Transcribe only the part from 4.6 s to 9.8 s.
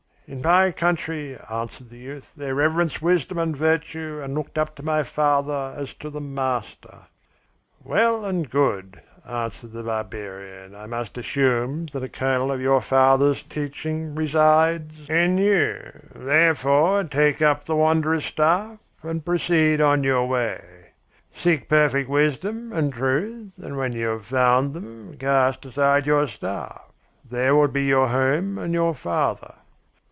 to my father as to the master.' "'Well and good,' answered